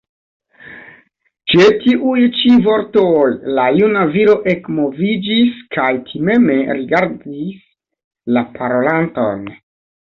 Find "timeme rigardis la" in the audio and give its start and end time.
6.11-8.49